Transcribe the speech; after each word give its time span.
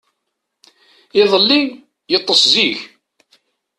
Iḍelli, 1.21 1.61
yeṭṭes 2.11 2.41
zik. 2.51 2.79